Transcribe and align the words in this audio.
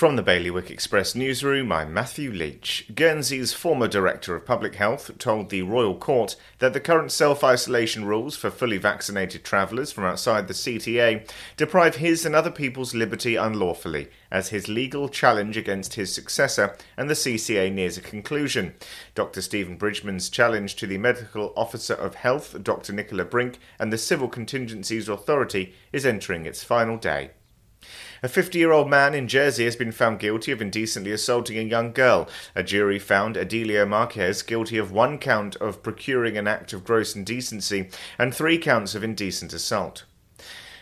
From 0.00 0.16
the 0.16 0.22
Bailiwick 0.22 0.70
Express 0.70 1.14
newsroom, 1.14 1.70
I'm 1.70 1.92
Matthew 1.92 2.32
Leach. 2.32 2.86
Guernsey's 2.94 3.52
former 3.52 3.86
Director 3.86 4.34
of 4.34 4.46
Public 4.46 4.76
Health 4.76 5.10
told 5.18 5.50
the 5.50 5.60
Royal 5.60 5.94
Court 5.94 6.36
that 6.58 6.72
the 6.72 6.80
current 6.80 7.12
self 7.12 7.44
isolation 7.44 8.06
rules 8.06 8.34
for 8.34 8.50
fully 8.50 8.78
vaccinated 8.78 9.44
travellers 9.44 9.92
from 9.92 10.04
outside 10.04 10.48
the 10.48 10.54
CTA 10.54 11.30
deprive 11.58 11.96
his 11.96 12.24
and 12.24 12.34
other 12.34 12.50
people's 12.50 12.94
liberty 12.94 13.36
unlawfully, 13.36 14.08
as 14.30 14.48
his 14.48 14.68
legal 14.68 15.06
challenge 15.06 15.58
against 15.58 15.92
his 15.92 16.14
successor 16.14 16.78
and 16.96 17.10
the 17.10 17.14
CCA 17.14 17.70
nears 17.70 17.98
a 17.98 18.00
conclusion. 18.00 18.72
Dr. 19.14 19.42
Stephen 19.42 19.76
Bridgman's 19.76 20.30
challenge 20.30 20.76
to 20.76 20.86
the 20.86 20.96
Medical 20.96 21.52
Officer 21.58 21.92
of 21.92 22.14
Health, 22.14 22.62
Dr. 22.62 22.94
Nicola 22.94 23.26
Brink, 23.26 23.58
and 23.78 23.92
the 23.92 23.98
Civil 23.98 24.28
Contingencies 24.28 25.10
Authority 25.10 25.74
is 25.92 26.06
entering 26.06 26.46
its 26.46 26.64
final 26.64 26.96
day. 26.96 27.32
A 28.22 28.28
50 28.28 28.58
year 28.58 28.72
old 28.72 28.90
man 28.90 29.14
in 29.14 29.28
Jersey 29.28 29.64
has 29.64 29.76
been 29.76 29.92
found 29.92 30.18
guilty 30.18 30.52
of 30.52 30.60
indecently 30.60 31.12
assaulting 31.12 31.56
a 31.56 31.62
young 31.62 31.92
girl. 31.92 32.28
A 32.54 32.62
jury 32.62 32.98
found 32.98 33.36
Adelio 33.36 33.86
Marquez 33.86 34.42
guilty 34.42 34.76
of 34.76 34.92
one 34.92 35.18
count 35.18 35.56
of 35.56 35.82
procuring 35.82 36.36
an 36.36 36.46
act 36.46 36.72
of 36.72 36.84
gross 36.84 37.16
indecency 37.16 37.88
and 38.18 38.34
three 38.34 38.58
counts 38.58 38.94
of 38.94 39.02
indecent 39.02 39.52
assault. 39.54 40.04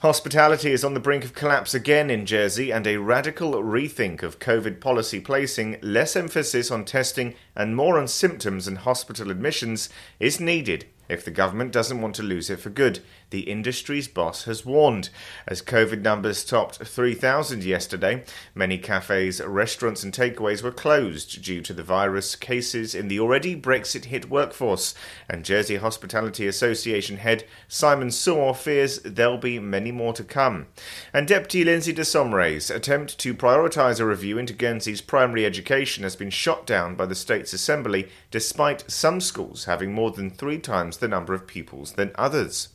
Hospitality 0.00 0.72
is 0.72 0.82
on 0.82 0.94
the 0.94 1.00
brink 1.00 1.24
of 1.24 1.34
collapse 1.34 1.74
again 1.74 2.08
in 2.08 2.24
Jersey, 2.24 2.70
and 2.70 2.86
a 2.86 2.96
radical 2.96 3.52
rethink 3.52 4.22
of 4.22 4.38
COVID 4.38 4.80
policy 4.80 5.20
placing 5.20 5.76
less 5.82 6.16
emphasis 6.16 6.70
on 6.70 6.86
testing 6.86 7.34
and 7.54 7.76
more 7.76 7.98
on 7.98 8.08
symptoms 8.08 8.66
and 8.66 8.78
hospital 8.78 9.30
admissions 9.30 9.90
is 10.18 10.40
needed 10.40 10.86
if 11.10 11.24
the 11.24 11.30
government 11.30 11.72
doesn't 11.72 12.00
want 12.00 12.14
to 12.14 12.22
lose 12.22 12.48
it 12.50 12.60
for 12.60 12.70
good, 12.70 13.00
the 13.30 13.40
industry's 13.40 14.08
boss 14.08 14.44
has 14.44 14.64
warned. 14.64 15.10
As 15.46 15.62
COVID 15.62 16.02
numbers 16.02 16.44
topped 16.44 16.76
3,000 16.76 17.64
yesterday, 17.64 18.24
many 18.54 18.78
cafes, 18.78 19.40
restaurants, 19.40 20.02
and 20.02 20.12
takeaways 20.12 20.62
were 20.62 20.70
closed 20.70 21.42
due 21.42 21.62
to 21.62 21.72
the 21.72 21.82
virus 21.82 22.36
cases 22.36 22.94
in 22.94 23.08
the 23.08 23.20
already 23.20 23.60
Brexit 23.60 24.06
hit 24.06 24.30
workforce. 24.30 24.94
And 25.28 25.44
Jersey 25.44 25.76
Hospitality 25.76 26.46
Association 26.46 27.18
head 27.18 27.44
Simon 27.68 28.10
Soar 28.10 28.54
fears 28.54 29.00
there'll 29.00 29.38
be 29.38 29.58
many 29.58 29.92
more 29.92 30.12
to 30.12 30.24
come. 30.24 30.66
And 31.12 31.26
Deputy 31.26 31.64
Lindsay 31.64 31.92
de 31.92 32.02
Sausmarez's 32.02 32.70
attempt 32.70 33.18
to 33.18 33.34
prioritise 33.34 34.00
a 34.00 34.06
review 34.06 34.38
into 34.38 34.52
Guernsey's 34.52 35.00
primary 35.00 35.44
education 35.44 36.04
has 36.04 36.16
been 36.16 36.30
shot 36.30 36.66
down 36.66 36.94
by 36.94 37.06
the 37.06 37.14
State's 37.14 37.52
Assembly, 37.52 38.08
despite 38.30 38.90
some 38.90 39.20
schools 39.20 39.64
having 39.64 39.92
more 39.92 40.10
than 40.10 40.30
three 40.30 40.58
times 40.58 40.98
the 41.00 41.08
number 41.08 41.34
of 41.34 41.46
pupils 41.46 41.92
than 41.92 42.12
others. 42.14 42.68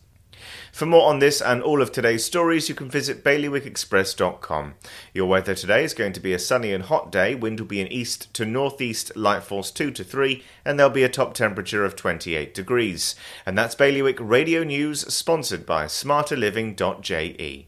For 0.71 0.85
more 0.85 1.09
on 1.09 1.19
this 1.19 1.41
and 1.41 1.61
all 1.61 1.81
of 1.81 1.91
today's 1.91 2.25
stories, 2.25 2.67
you 2.67 2.75
can 2.75 2.89
visit 2.89 3.23
bailiwickexpress.com. 3.23 4.75
Your 5.13 5.27
weather 5.27 5.55
today 5.55 5.83
is 5.83 5.93
going 5.93 6.13
to 6.13 6.19
be 6.19 6.33
a 6.33 6.39
sunny 6.39 6.73
and 6.73 6.83
hot 6.83 7.11
day. 7.11 7.35
Wind 7.35 7.59
will 7.59 7.67
be 7.67 7.81
in 7.81 7.87
east 7.87 8.33
to 8.33 8.45
northeast, 8.45 9.15
light 9.15 9.43
force 9.43 9.71
2 9.71 9.91
to 9.91 10.03
3, 10.03 10.43
and 10.65 10.77
there'll 10.77 10.91
be 10.91 11.03
a 11.03 11.09
top 11.09 11.33
temperature 11.33 11.85
of 11.85 11.95
28 11.95 12.53
degrees. 12.53 13.15
And 13.45 13.57
that's 13.57 13.75
Bailiwick 13.75 14.19
Radio 14.19 14.63
News, 14.63 15.01
sponsored 15.13 15.65
by 15.65 15.85
smarterliving.je. 15.85 17.67